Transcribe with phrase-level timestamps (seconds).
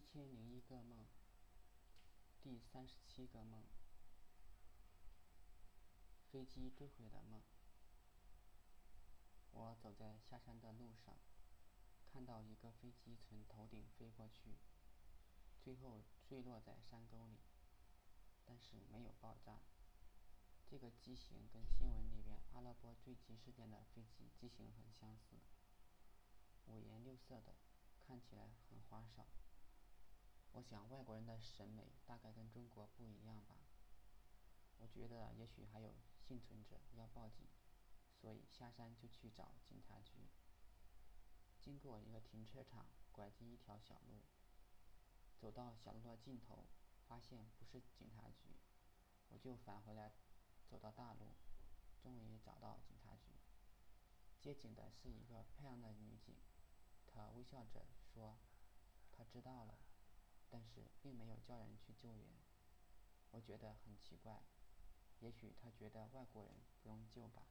[0.00, 1.06] 一千零一个梦，
[2.42, 3.62] 第三十七个梦，
[6.32, 7.42] 飞机坠毁的梦。
[9.52, 11.18] 我走在下山的路上，
[12.10, 14.56] 看到一个飞机从头顶飞过去，
[15.62, 17.38] 最后坠落在山沟里，
[18.46, 19.60] 但是没有爆炸。
[20.66, 25.36] 这个机型跟新闻里边阿拉伯坠机事件的飞机机型很相似，
[26.68, 27.54] 五颜六色的，
[28.00, 29.26] 看起来很花哨。
[30.60, 33.56] 我想外国人的审美大概跟中国不一样吧。
[34.76, 37.46] 我觉得也许还有幸存者要报警，
[38.20, 40.28] 所以下山就去找警察局。
[41.58, 44.20] 经过一个停车场，拐进一条小路，
[45.38, 46.66] 走到小路的尽头，
[47.08, 48.54] 发现不是警察局，
[49.30, 50.12] 我就返回来。
[50.68, 51.36] 走到大路，
[52.02, 53.32] 终于找到警察局。
[54.38, 56.36] 接警的是一个漂亮的女警，
[57.06, 58.36] 她微笑着说：“，
[60.50, 62.26] 但是并没有叫人去救援。”
[63.32, 64.42] 我觉得很奇怪，
[65.20, 67.46] 也许他觉得外国人不用救吧。